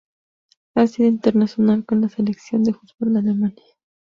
Ha 0.73 0.87
sido 0.87 1.07
internacional 1.07 1.85
con 1.85 2.01
la 2.01 2.09
Selección 2.09 2.63
de 2.63 2.73
fútbol 2.73 3.13
de 3.13 3.19
Alemania. 3.19 3.63